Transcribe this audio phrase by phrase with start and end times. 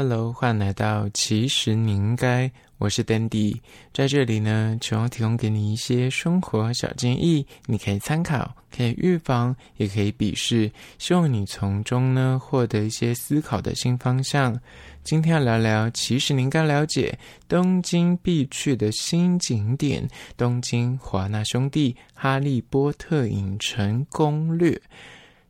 [0.00, 3.58] Hello，欢迎来到其实你应该，我是 Dandy，
[3.92, 14.56] 在这里呢，希望提供给你一些生活小建议，你可以参考，可以预防，也可以鄙视，希望你从中呢获得一些思考的新方向。
[15.02, 17.18] 今天要聊聊，其实你应该了解
[17.48, 20.08] 东京必去的新景点——
[20.38, 24.80] 东京华纳兄弟哈利波特影城攻略。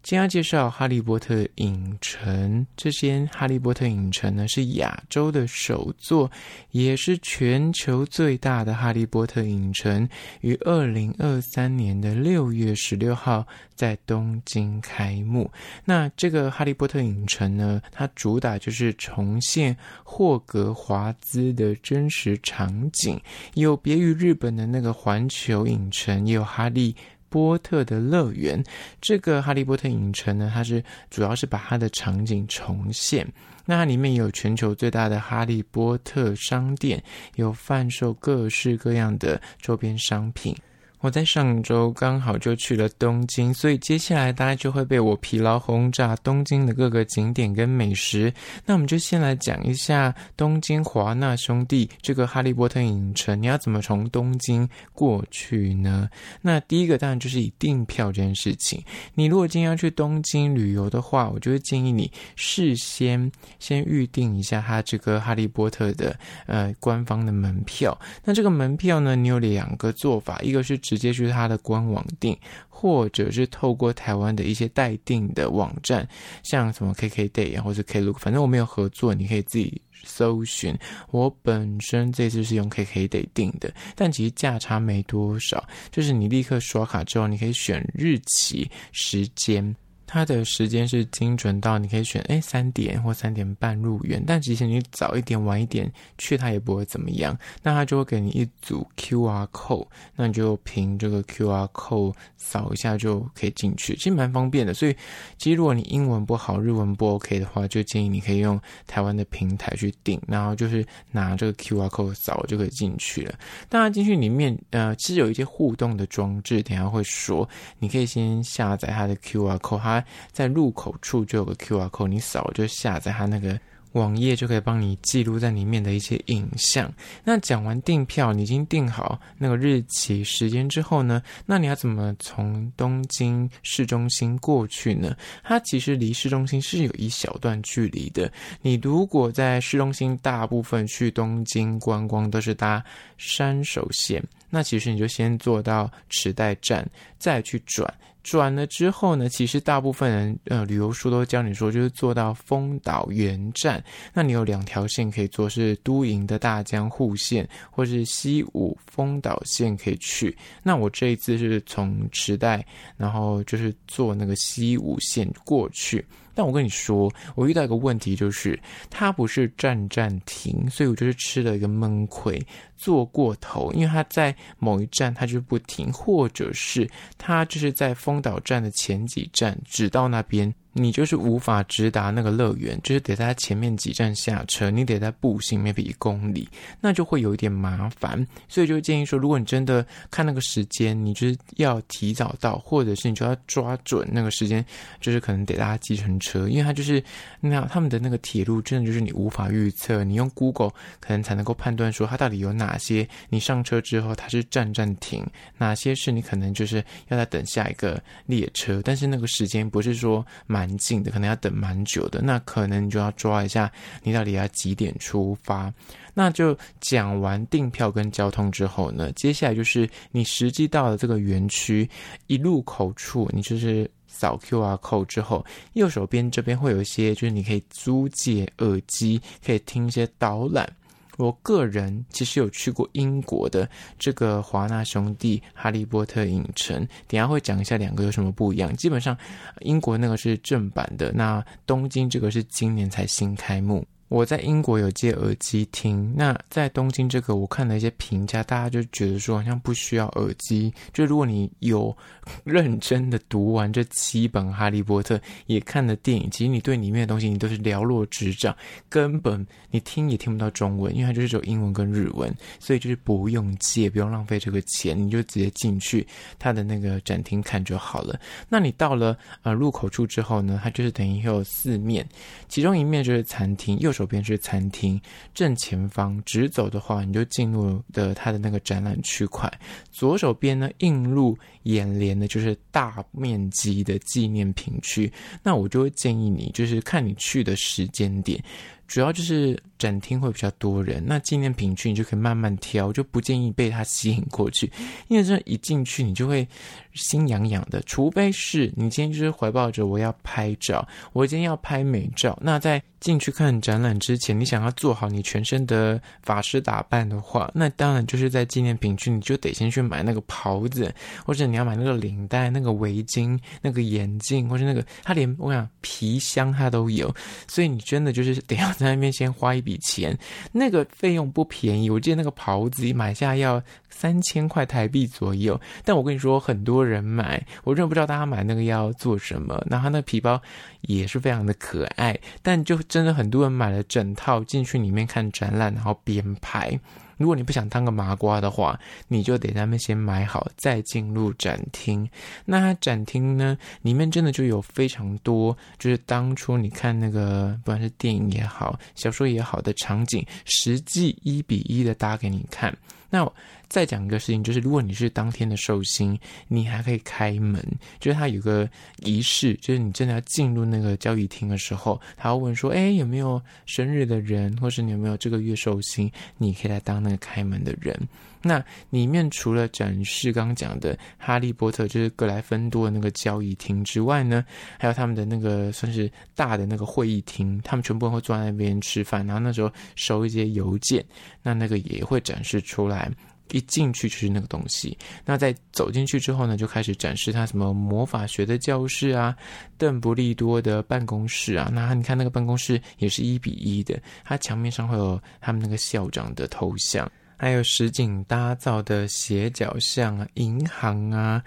[0.00, 6.30] 今天要介绍哈利波特影城，这间哈利波特影城呢是亚洲的首座，
[6.70, 10.08] 也是全球最大的哈利波特影城，
[10.40, 15.50] 于二零二三年的六月十六号在东京开幕。
[15.84, 23.20] 那这个哈利波特影城呢，它主打就是重现霍格华兹的真实场景，
[23.54, 26.96] 有别于日本的那个环球影城，也有哈利
[27.28, 28.62] 波特的乐园，
[29.00, 33.26] 这个哈利波特影城呢，它是主要是把它的场景重现。
[33.64, 37.02] 那它里面有全球最大的哈利波特商店，
[37.36, 40.56] 有贩售各式各样的周边商品。
[41.00, 48.32] 我在上周刚好就去了东京，所以接下来大家就会被我疲劳轰炸东京的各个景点跟美食。
[48.66, 56.10] 那我们就先来讲一下东京华纳兄弟这个哈利波特影城，你要怎么从东京过去呢？
[56.42, 58.82] 那第一个当然就是以订票这件事情。
[59.14, 67.96] 你如果今天要去东京旅游的话，我就会建议你事先先预定一下它这个哈利波特的呃官方的门票。
[68.24, 70.76] 那这个门票呢，你有两个做法，一个是。
[70.88, 72.34] 直接去他的官网订，
[72.66, 76.08] 或者是透过台湾的一些待订的网站，
[76.42, 80.74] 像什么 KKday 或者 Klook，反正我没有合作，你可以自己搜寻。
[81.10, 89.76] 我本身这次是用 KKday 订的，但其实价差没多少，就是你立刻刷卡之后，你可以选日期、时间。
[90.10, 97.38] 它的时间是精准到你可以选诶三点或三点半入园，但其实你早一点晚一点去它也不会怎么样。
[97.62, 104.72] 那它就会给你一组 QR code，那你就凭这个 QR code 扫一下就可以进去，其实蛮方便的。
[104.72, 104.96] 所以
[105.36, 113.34] 其实如果你英文不好、日文不 OK 的话，就建议你可以用台湾的平台去订，然后就是拿这个 QR code 扫就可以进去了。
[113.68, 117.46] 当然进去里面呃其实有一些互动的装置，等下会说，
[117.78, 119.97] 你可以先下载它的 QR code，它。
[120.32, 123.58] 在入口处就有个 QR code，你扫就下载它那个
[123.92, 126.92] 网页，就可以帮你记录在里面的一些影像。
[127.24, 135.16] 那讲完订票，你已经订好那个日期时间之后呢，那你要怎么从东京市中心过去呢？
[135.42, 138.30] 它其实离市中心是有一小段距离的。
[138.60, 142.84] 你如果在市中心，大部分去东京观光都是搭
[143.16, 146.86] 山手线，那其实你就先坐到池袋站，
[147.18, 147.92] 再去转。
[148.28, 153.82] 转了之后呢，其实大部分人呃旅游书都教你说，就是坐到丰岛原站。
[154.12, 160.36] 那你有两条线可以坐，是都营的大江户线，或是西武丰岛线可以去。
[160.62, 162.62] 那我这一次是从池袋，
[162.98, 166.04] 然后就是坐那个西武线过去。
[166.38, 168.56] 但我跟你说，我遇到一个问题，就是
[168.88, 172.40] 它不是站站停，所以我就是吃了一个闷亏，
[172.76, 176.88] 坐过头，因为它在某一站它就不停，或者是
[177.18, 180.54] 它就是在丰岛站的前几站，只到那边。
[180.72, 186.48] 你就是无法直达那个乐园，就是得在前面几站下车，你得在步行 maybe 一公里，
[186.80, 188.24] 那就会有一点麻烦。
[188.48, 194.64] 所以就建议说，如果你真的看那个时间，你就是要提早到，或者是你就要抓准那个时间，
[195.00, 197.02] 就是可能得搭计程车，因为它就是
[197.40, 200.70] 那他们的那个铁路真的就是你无法预测，你用 Google
[201.00, 205.26] 可能才能够判断说它到底有哪些，你上车之后它是站站停，
[205.56, 210.24] 哪些是你可能就是要在等下一个列车，但是那个时间不是说
[210.58, 210.78] 蛮。
[210.78, 213.70] 近的可能要等蛮久的，那可能你就要抓一下，
[214.04, 215.74] 你到底要几点出发？
[216.14, 221.88] 那就讲完订票跟交通之后呢，接下来就是你实际到了这个园区
[222.28, 230.70] 一入口处，你就是扫 QR code 之后，右手边这边会有一些，就是你可以租借耳机，可以听一些导览。
[231.18, 233.68] 我个人其实有去过英国的
[233.98, 236.76] 这个华纳兄弟哈利波特影城，
[237.06, 238.74] 等下会讲一下两个有什么不一样。
[238.76, 239.16] 基本上，
[239.60, 243.84] 英国那个是正版的，那东京这个是今年才新开幕。
[244.08, 251.94] 我在英国有借耳机听，那在东京这个我看了一些评价，大家就觉得说好像不需要耳机，就如果你有
[252.44, 258.56] 认真的读完这七本哈利波特，也看了电影，其实你对里面的东西你都是了若指掌，
[258.88, 266.06] 根本你听也听不到中文，因为它就是只有英文跟日文，所以就是不用借，不用浪费这个钱，你就直接进去
[266.38, 268.18] 它的那个展厅看就好了。
[268.48, 272.06] 那你到了呃入口处之后呢，它就是等于有四面，
[272.48, 275.00] 其中一面就是餐厅，右手边是餐厅，
[275.34, 279.52] 正前方直走的话，你就进入的它的那个展览区块。
[279.90, 285.12] 左手边呢，映入眼帘的就是大面积的纪念品区。
[285.42, 288.40] 那我就会建议你，就是看你去的时间点。
[288.88, 294.68] 主要就是展厅会比较多人，那纪念品区你就可以慢慢挑，就不建议被它吸引过去，
[295.08, 296.48] 因为这一进去你就会
[296.94, 297.80] 心痒痒的。
[297.82, 310.92] 除非是你今天就是怀抱着我要拍照，我今天要拍美照，那在进去看展览之前，你想要做好你全身的法师打扮的话，那当然就是在纪念品区，你就得先去买那个袍子，
[311.24, 317.14] 或者你要买那个领带、那个围巾、那个眼镜，或者那个它连我想皮箱它都有，
[317.46, 318.72] 所以你真的就是得要。
[318.86, 320.16] 在那边先花一笔钱，
[320.52, 321.90] 那个费用不便宜。
[321.90, 325.60] 我记得那个袍子买下要三千块台币左右。
[325.84, 329.62] 但我跟你说，很多人买，我真的不知道大家买那个要做什么。
[329.66, 330.40] 那他那皮包
[330.82, 336.78] 也是非常的可爱，但就真的很多人买了整套进去里面看展览，然后编排。
[337.18, 342.08] 如果你不想当个麻瓜的话，你就得在那先买好，再进入展厅。
[342.46, 352.74] 那展厅呢，里面真的就有非常多，就是当初你看那个，不管是电影也好，小说也好的场景，实际一比一的搭给你看。
[353.10, 353.30] 那
[353.68, 356.18] 再讲一个事情，就是如果你是当天的寿星，
[356.48, 357.62] 你还可以开门，
[358.00, 358.68] 就是他有个
[359.02, 366.10] 仪式，就是你真的要进入那个交易厅的时候，他会问说：“哎，有没有生日的人，或是你有没有这个月寿星？
[366.36, 367.96] 你可以来当那个开门的人。”
[368.40, 374.44] 那里面除了展示刚刚讲的《哈利波特》，就是格莱芬多的那个交易厅之外呢，
[374.78, 381.04] 还有他们的那个算是大的那个会议厅，他们全部人会坐在那边吃饭，然后那时候收一些邮件，
[381.42, 383.10] 那那个也会展示出来。
[383.50, 389.34] 一进去就是那个东西，那在走进去之后呢，就开始展示他什么魔法学的教室啊，
[389.76, 391.70] 邓布利多的办公室啊。
[391.72, 401.42] 那你看那个办公室也是一比一的，他墙面上会有他们那个校长的头像，还有实景搭造的斜角巷啊，银行啊。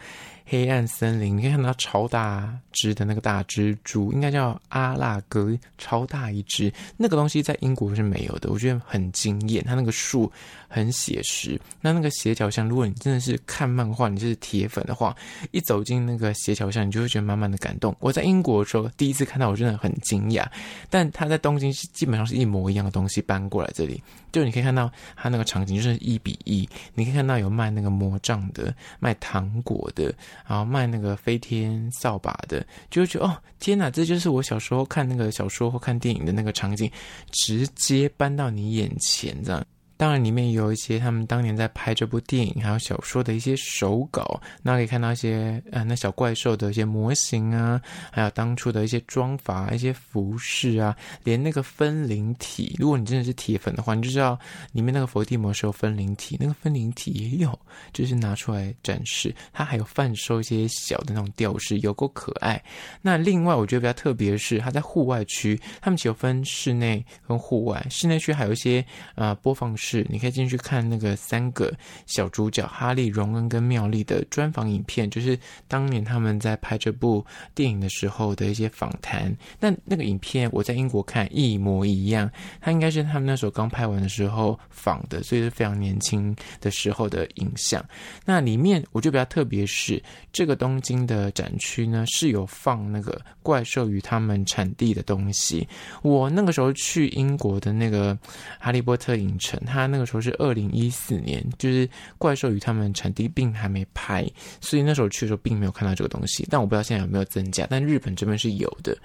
[0.52, 6.70] 黑暗森林，你可以看到超大只的那个大蜘蛛，应该叫阿拉哥，超大一只。
[6.98, 9.64] 那个东西在英国是没有的，我觉得很惊艳。
[9.66, 10.30] 它那个树
[10.68, 11.58] 很写实。
[11.80, 15.16] 那那个斜角巷，如果你真的是看漫画，你就是铁粉的话，
[15.52, 17.96] 一走进那个斜角巷，你就会觉得满满的感动。
[18.02, 20.46] 我在英国的时候第一次看到，我真的很惊讶。
[20.90, 26.68] 但它在东京是基本上是一模一样的东西搬过来这里，就你可以看到它那个场景就是一比一。
[26.94, 30.14] 你可以看到有卖那个魔杖的，卖糖果的。
[30.48, 36.92] 然后卖那个飞天扫把的，就觉得哦，天哪，这就是我小时候看那个小说或看电影的那个场景，
[37.32, 39.66] 直接搬到你眼前这样。
[40.02, 47.80] 当然，里面有一些他们当年在拍这部电影还有小说的一些手稿，那可以看到一些呃，那小怪兽的一些模型啊，
[48.12, 54.40] 还有当初的一些装法、一些服饰啊，连那个分灵体，如果你真的是铁粉的话，你就知道
[54.72, 57.60] 里面那个伏地魔是有分灵体，那个分灵体也有，
[57.94, 59.32] 就是拿出来展示。
[59.54, 62.60] 它还有贩售一些小的那种吊饰，有够可爱。
[63.04, 68.84] 那另外我觉得比较特别的是，它在户外区，他们只有分室内跟户外，室内区还有一些
[69.14, 69.91] 呃播放室。
[69.92, 71.74] 是，你可以进去看那个三个
[72.06, 79.36] 小主角哈利、荣恩跟妙丽的专访影片，就是当年他们在拍这部电影的时候的一些访谈。
[79.60, 87.84] 那那个影片我在英国看一模一样，它应该是他们那时候刚拍完的时候仿的，所以是非常年轻的时候的影像。
[88.24, 95.68] 那里面我就比较特别是这个东京的展区呢，是有放那个怪兽与他们产地的东西。
[96.02, 98.18] 我那个时候去英国的那个
[98.60, 104.26] 哈利波特影城，它他那个时候是二零一四年，就是《怪兽与他们产地》并还没拍，
[104.62, 106.48] 所以那时候去的时候并没有看到这个东西。
[106.50, 108.98] 但我不知道现在有没有增加，但日本这边是有的。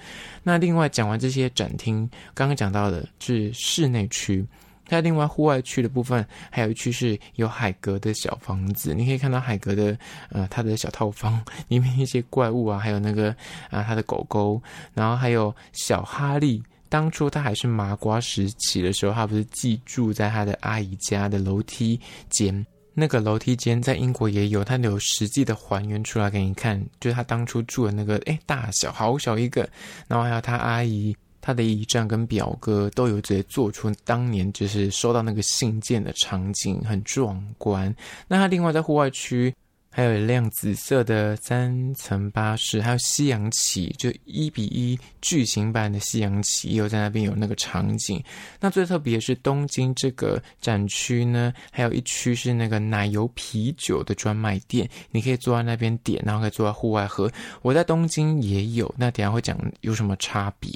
[0.43, 4.47] 那另外讲完这些展厅，刚刚讲到的是室内区，
[4.87, 9.97] 它另外户外区的部分，还有一区是有海格的小房子，你可以看到海格的
[10.31, 13.35] 呃他的小套房里面一些怪物啊，还有那个
[13.71, 14.63] 啊他的狗狗，
[14.95, 16.63] 然后还有小哈利。
[16.89, 22.01] 当初他还是麻瓜时期的时候，他不是寄住在他的阿姨家的楼梯
[22.31, 22.65] 间？
[22.95, 29.69] 那个楼梯间在英国也有，他有实际的还原出来给你看，就是他当初住的那个，诶，大小好小一个，
[30.09, 37.95] 然后还有他阿姨、他的姨丈跟表哥都有直接做出当年就是收到那个信件的场景，很壮观。
[38.27, 39.55] 那他另外在户外区。
[39.97, 48.23] 还有一辆紫色的三层巴士，还有西洋棋，就一比一巨型版的西洋棋，又在那边有那个场景。
[48.61, 57.33] 那最特别的是东京这个展区呢，还有一区是那个奶油啤酒的专卖店，你可以坐在那边点，然后可以坐在户外喝。
[57.63, 60.71] 我在东京也有，那等下会讲有什么差别。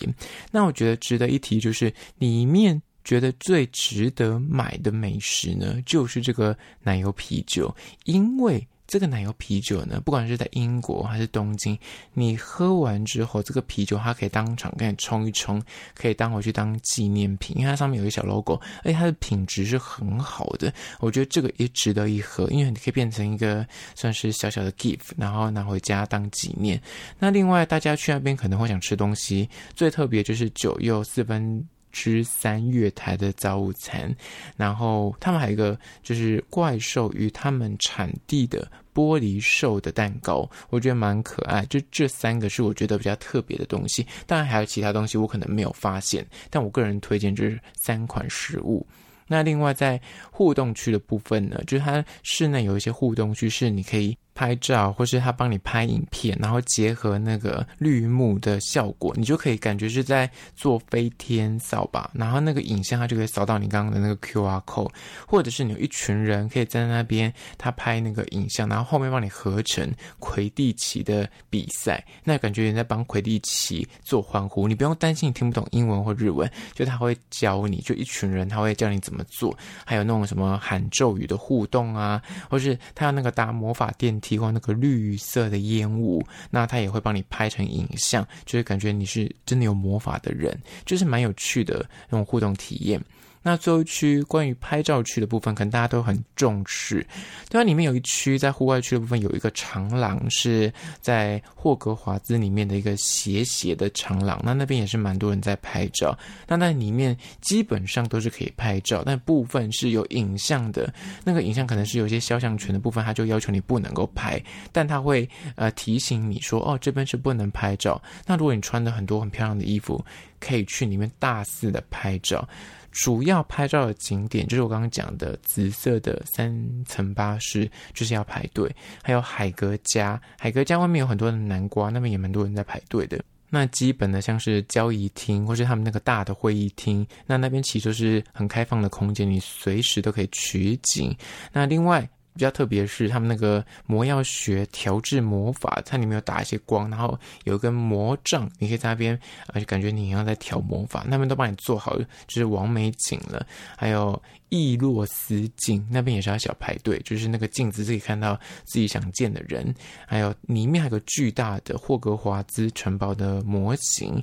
[0.51, 2.81] 那我觉得值得一提就是里面。
[3.03, 7.75] 觉得最值得买的美食呢，就是这个奶油啤酒，
[8.05, 11.79] 因为这个奶油啤酒呢，不管是在英国还是东京，
[12.13, 15.63] 你喝完之后，这个啤酒它可以当场给你冲一冲，
[15.95, 26.83] 可以当回去当纪念品，因为它上面有一个小 logo，而且它的品质是很好的，我觉得这个也值得一喝，因为你可以变成一个算是小小的 gift，然后拿回家当纪念。
[27.17, 34.15] 那另外大家去那边可能会想吃东西，最特别就是九又四分之三月台的早午餐，
[34.57, 41.65] 然后他们还有一个就是怪兽与他们产地的玻璃兽的蛋糕，我觉得蛮可爱。
[41.67, 48.87] 就这三个是我觉得比较特别的东西，当然还有其他东西我可能没有发现，但我个人推荐就是三款食物。
[49.27, 54.17] 那另外在互动区的部分呢，就是它室内有一些互动区是你可以。
[54.35, 64.91] 拍照，或是他帮你拍影片，然后结合那个绿幕的效果，你就可以感觉是在做飞天扫把，然后那个影像它就可以扫到你刚刚的那个 QR code，
[65.27, 93.03] 或者是你有一群人可以在那边他拍那个影像，然后后面帮你合成魁地奇的比赛，那感觉你在帮魁地奇做欢呼，你不用担心你听不懂英文或日文，就他会教你，就一群人他会教你怎么做，还有那种什么喊咒语的互动啊，或是他有那个搭魔法电提供那个绿色的烟雾，那他也会帮你拍成影像，就是感觉你是真的有魔法的人，就是蛮有趣的那种互动体验。
[93.43, 97.07] 那最后一区关于拍照区的部分，可能大家都很重视。
[97.49, 104.39] 对啊，里面有一区在户外区的部分有一个长廊，是在霍格华兹里面的一个斜斜的长廊。
[104.45, 106.17] 那那边也是蛮多人在拍照。
[106.47, 110.93] 那在里面基本上都是可以拍照，但部分是有影像的。
[111.25, 118.01] 那个影像可能是有些肖像权的部分，他就要求你不能够拍，但他会呃提醒你说，哦，这边是不能拍照。
[118.27, 120.05] 那如果你穿的很多很漂亮的衣服，
[120.39, 122.47] 可以去里面大肆的拍照。
[122.91, 126.53] 主要拍照的景点就是我刚刚讲的紫色的三
[126.85, 128.71] 层巴士，就是要排队。
[129.03, 133.23] 还有海格家，海格家外面有很多的南瓜，那边也蛮多人在排队的。
[133.49, 141.17] 那基本的像是交易厅，或是他们那个大的会议厅，那那边其实是很开放的空间，你随时都可以取景。
[141.53, 142.09] 那另外。
[142.35, 149.19] 比较特别是他们那个魔药学调制魔法，它里面有打一些光，然后有一根魔杖，你可以在那边，
[149.49, 153.47] 啊，就感觉你一样在调魔法，那边都帮你做好，就是完美景了，
[153.77, 154.21] 还有。
[154.51, 159.75] 易洛斯镜那边也是要小排队，就是那个镜子是可以看到自己想见的人，
[160.07, 164.23] 还有里面还有个巨大的霍格华兹城堡的模型。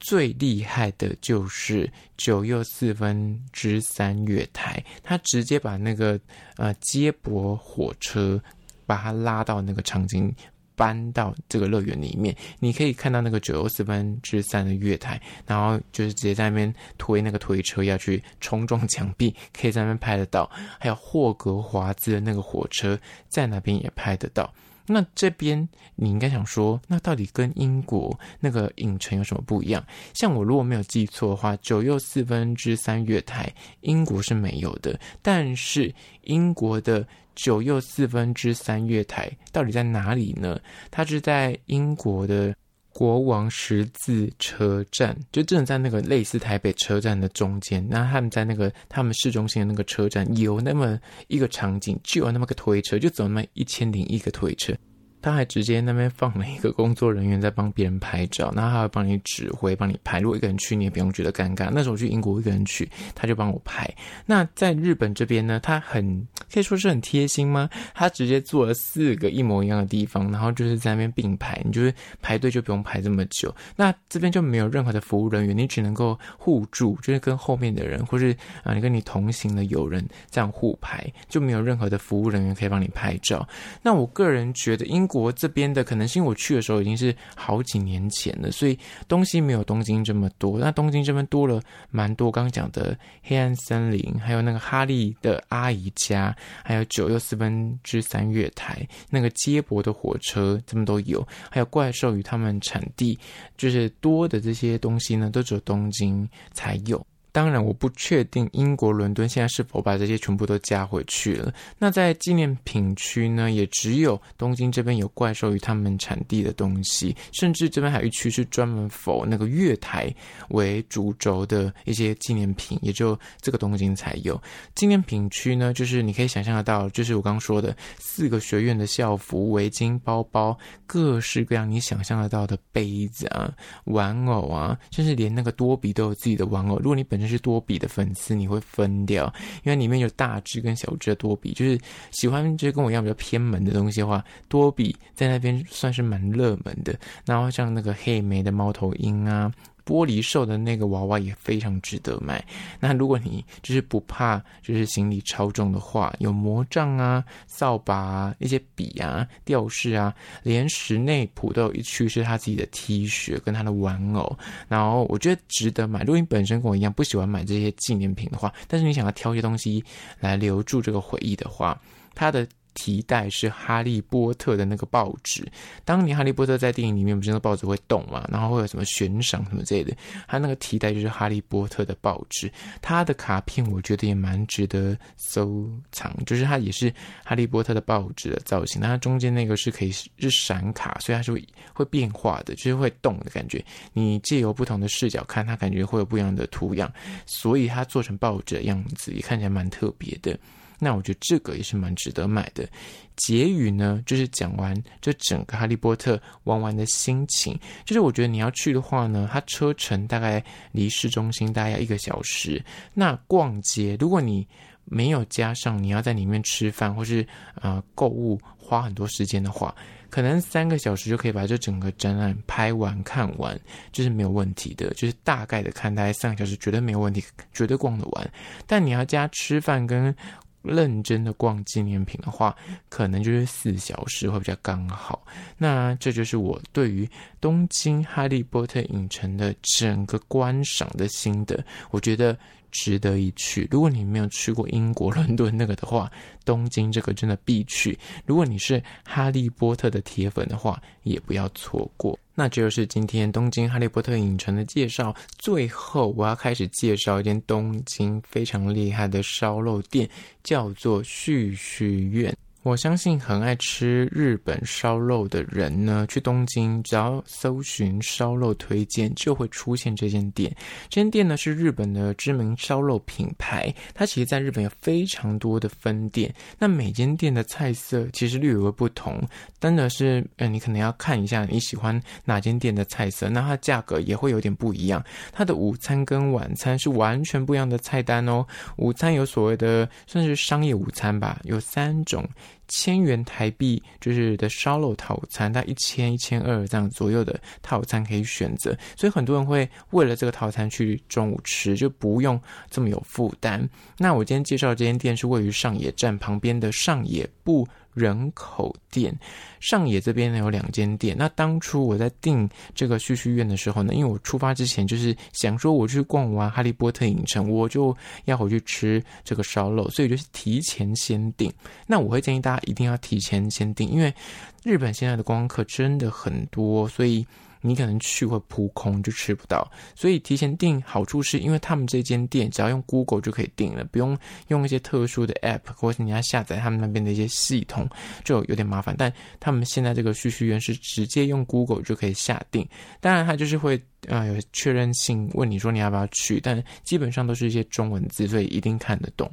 [0.00, 6.20] 最厉害的就是九又四分之三月台，他直接把那个
[6.56, 8.40] 呃接驳火车
[8.86, 10.32] 把它拉到那个场景。
[10.78, 20.48] 搬到这个乐园里面，你可以看到那个九又四分之三的月台，然后就是直接在那边推那个推车要去冲撞墙壁，可以在那边拍得到。
[20.78, 22.96] 还有霍格华兹的那个火车
[23.28, 24.54] 在那边也拍得到。
[24.88, 29.84] 那这边你应该想说，那到底跟英国那个影城有什么不一样？
[30.14, 37.06] 像我如果没有记错的话，九又四分之三月台英国是没有的，但是英国的。
[37.40, 40.58] 九又四分之三月台到底在哪里呢？
[40.90, 42.52] 它是在英国的
[42.98, 47.86] 国王十字车站，就正在那个类似台北车站的中间。
[47.88, 54.74] 那他们在那个他们市中心的那个车站有那么一个场景，就有那么个推车，就走那么一千零一个推车。
[55.20, 60.20] 他还直接那边放了一个工作人员在帮别人拍照，然后他会帮你指挥、帮你拍。
[60.20, 61.70] 如果一个人去，你也不用觉得尴尬。
[61.72, 63.88] 那时候我去英国一个人去，他就帮我拍。
[64.26, 67.68] 那在日本这边呢，他很可以说是很贴心吗？
[67.94, 73.54] 他直接做了四个一模一样的地方，然后就是在那边并排，你就是排队就不用排这么久。
[73.76, 83.46] 那这边就没有任何的服务人员，你只能够互助，就是跟后面的人，或是啊你跟你同行的友人这样互拍，就没有任何的服务人员可以帮你拍照。
[83.82, 90.58] 那我个人觉得英国这边的可能性，我去的时候已经是好几年前了，所以东西没有东京这么多。
[90.58, 91.60] 那东京这边多了
[91.90, 101.26] 蛮多，刚刚讲的黑暗森林，还有那个哈利的阿姨家，还有九又四分之三月台那个接驳的火车，这么都有。
[101.50, 103.18] 还有怪兽与他们产地，
[103.56, 107.04] 就是多的这些东西呢，都只有东京才有。
[107.30, 111.52] 当然，我不确定英国伦敦现在是否把这些全部都加回去了。
[111.78, 120.12] 那在纪念品区呢，也只有东京这边有怪兽与他们产地的东西，甚至这边还有一区是专门否那个月台
[120.48, 124.40] 为主轴的一些纪念品，也就这个东京才有。
[124.74, 130.56] 纪念品区呢，就是你可以想象得到，就是我刚说的四个学院的校服、围巾、包包，
[130.86, 133.52] 各式各样你想象得到的杯子啊、
[133.84, 136.78] 玩偶啊，甚至连那个多比都有自己的玩偶。
[136.78, 139.32] 如果你本身是多比的粉丝，你会分掉，
[139.64, 141.78] 因为里面有大只跟小只的多比，就是
[142.10, 146.98] 喜欢就是跟我一样比较偏门的东西的话，多比在那边算是蛮热门的。
[147.24, 149.52] 然后像那个黑莓的猫头鹰啊。
[149.88, 152.44] 玻璃兽的那个娃娃也非常值得买。
[152.78, 164.38] 那如果你就是不怕，就是行李超重的话，有魔杖啊、扫把啊、一些笔啊、吊饰啊，连室内铺都有一区是他自己的 T 恤跟他的玩偶。
[164.68, 166.00] 然后我觉得值得买。
[166.00, 169.82] 如果你本身跟我一样不喜欢买这些纪念品的话，但是你想要挑些东西
[170.20, 171.80] 来留住这个回忆的话，
[172.14, 172.46] 它的。
[172.74, 175.46] 提袋是哈利波特的那个报纸，
[175.84, 179.96] 当年哈利波特在电影里面不是那个报纸会动嘛，然后会有什么悬赏什么之类的，
[180.26, 186.92] 他那个提袋就是哈利波特的报纸，他的卡片我觉得也蛮值得收藏，就是它也是
[187.24, 196.92] 哈利波特的报纸的造型，那它中间那个是可以是闪卡，所以它是会会变化的，就是会动的感觉，你借由不同的视角看，它感觉会有不一样的图样，
[197.26, 200.38] 所以它做成报纸的样子也看起来蛮特别的。
[200.78, 202.68] 那我觉得这个也是蛮值得买的。
[203.16, 212.64] 结语呢，就是讲完这整个哈利波特玩完的心情，就是我觉得你要去的话呢，它车程大概离市中心大概要一个小时。
[212.94, 214.46] 那逛街，如果你
[214.84, 217.26] 没有加上你要在里面吃饭或是
[217.60, 219.74] 呃购物花很多时间的话，
[220.08, 223.58] 可能三个小时就可以把这整个展览拍完看完，
[223.90, 224.88] 就是没有问题的。
[224.94, 228.30] 就是大概的看，大概三个小时绝对没有问题，绝对逛得完。
[228.66, 230.14] 但你要加吃饭跟
[230.62, 232.54] 认真的逛纪念品的话，
[232.88, 235.24] 可能就是四小时会比较刚好。
[235.56, 237.08] 那这就是我对于
[237.40, 242.36] 东京哈利波特影城的整个观赏的心得，我觉得
[242.70, 243.68] 值得一去。
[243.70, 246.10] 如果你没有去过英国伦敦那个的话，
[246.44, 247.98] 东京这个真的必去。
[248.24, 252.18] 如果你是哈利波特的铁粉的话，也不要错过。
[252.34, 255.14] 那这就是今天东京哈利波特影城的介绍。
[255.38, 260.08] 最后，我要开始介绍一间东京非常厉害的烧肉店，
[260.44, 262.34] 叫做旭旭苑。
[262.68, 270.54] 我相信很爱吃日本烧肉的人呢，去东京只要搜寻烧肉推荐，就会出现这间店。
[270.90, 276.32] 这间店呢是日本的知名烧肉品牌，它其实在日本有非常多的分店。
[276.58, 279.18] 那每间店的菜色其实略有不同，
[279.58, 285.02] 真的是，呃，你可能要看一下你喜欢哪间店的菜色，那它价格也会有点不一样。
[285.32, 288.46] 它的午餐跟晚餐是完全不一样的菜单哦。
[288.76, 292.28] 午餐有所谓的算是商业午餐吧，有三种。
[292.68, 303.68] 千元台币就是的烧肉套餐，它一千一千二这样左右的套餐可以选择，所以很多人会为了这个套餐去中午吃，就不用这么有负担。
[303.98, 309.14] 那我今天介绍的这间店是位于上野站旁边的上野部人口店，
[309.60, 311.16] 上野这边呢有两间店。
[311.18, 321.52] 那当初我在订这个旭旭院的时候呢，因为我出发之前就是想说我去逛完哈利波特影城，我就要回去吃这个烧肉，所以就是提前先订。
[321.86, 324.14] 那我会建议大家一定要提前先订，因为
[324.62, 327.26] 日本现在的观光客真的很多，所以。
[327.60, 334.16] 你可能去会扑空，就吃不到，所以提前订好处是因为他们这间店只要用 Google 就可以订了，不用
[334.48, 337.88] 用一些特殊的 App 或是你要下载他们那边的一些系统，
[338.24, 338.94] 就有点麻烦。
[338.98, 342.66] 但他们现在这个旭旭苑是直接用 Google 就可以下订，
[343.00, 349.30] 当然他就是会、呃、有确认性问你说你要不要去，但基本上都是一些中文字，所以一定看得懂。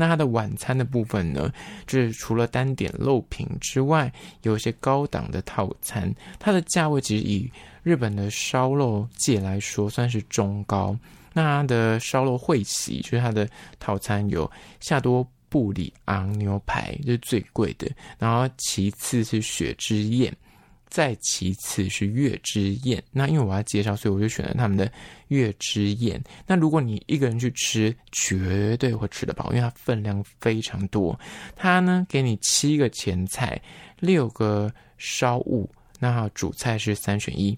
[0.00, 1.52] 那它的晚餐的部分呢，
[1.84, 4.10] 就是除了单点肉品之外，
[4.42, 7.50] 有一些高档的套餐，它的价位其实以
[7.82, 10.96] 日本的烧肉界来说算是中高。
[11.32, 13.48] 那它的烧肉会席，就是它的
[13.80, 20.32] 套餐有夏多布里昂牛排，就是最贵的，然后其次是雪之宴。
[20.88, 24.90] 再其次是月之宴，那因为我要介绍，所以我就选了他们的
[25.28, 26.22] 月之宴。
[26.46, 31.18] 那如果你一个人去吃，绝对会吃得饱，因为它分量非常多。
[31.54, 33.60] 它呢给你七个前菜，
[34.00, 37.56] 六个烧物，那主菜是三选一。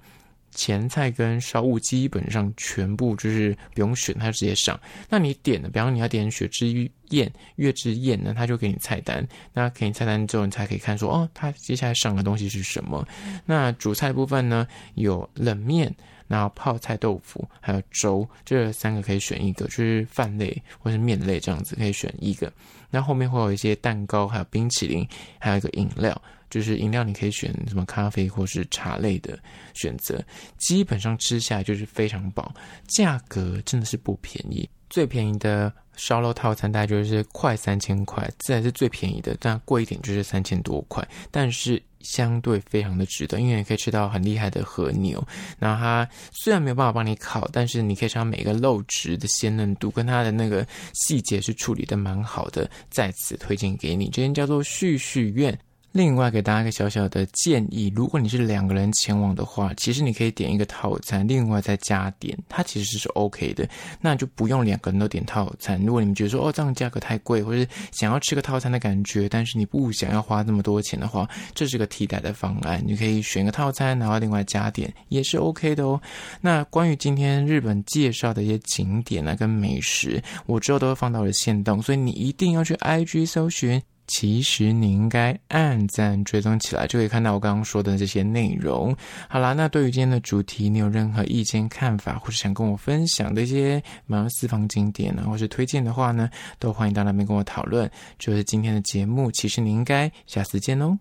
[0.50, 4.78] 前菜跟烧物基本上全部就是不用选，它直接上。
[5.08, 6.66] 那你点的，比方你要点雪之
[7.10, 9.26] 宴、月之宴呢，它就给你菜单。
[9.52, 13.06] 那给你菜单之后，你才可以看说，哦，它接下来上的东西是什么。
[13.44, 15.92] 那主菜部分呢，有冷面、
[16.26, 22.52] 然后泡菜豆腐，还有粥，这三个可以选一个，就是饭类或是面类这样子可以选一个。
[22.90, 25.06] 那后面会有一些蛋糕，还有冰淇淋，
[25.38, 29.38] 还有一个饮料，就是饮料你可以选什么咖啡或是茶类的
[29.72, 30.22] 选择。
[30.58, 32.52] 基本上吃下来就是非常饱，
[32.88, 34.68] 价格真的是不便宜。
[34.90, 45.24] 最便宜的烧肉套餐大概就是快三千块，这才是最便宜的，但贵一点就是三千多块，但是相对非常的值得，因为你可以吃到很厉害的和牛，
[45.60, 55.56] 然后它虽然没有办法帮你烤，但是你可以尝到每个肉质的鲜嫩度跟它的那个细节是处理的蛮好的，在此推荐给你，这间叫做旭旭苑。
[55.92, 63.68] 另外，给大家一个小小的建议：如果你是两个人前往的话，其实你可以点一个套餐，另外再加点，它其实是 OK 的。
[64.00, 65.82] 那就不用两个人都点套餐。
[65.84, 72.80] 如果你们觉得说哦，这样价格太贵，或者想要吃个套餐的感觉，但是你不想要花那么多钱的话，这是个替代的方案。
[72.86, 76.00] 你可以选个套餐，然后另外加点，也是 OK 的哦。
[76.40, 83.82] 那关于今天日本介绍的一些景点啊，跟美食，我之后都会放到我的限动，所以你一定要去 IG 搜寻。
[84.10, 88.94] 其实你应该按赞追踪起来，就可以看到我刚刚说的这些内容。
[89.28, 97.88] 好啦，那对于今天的主题，你有任何意见、看法，或是想跟我分享的一些蛮私房经典呢，或是推荐的话呢，都欢迎到那边跟我讨论。
[98.18, 100.98] 就是今天的节目，其实你应该下次见哦。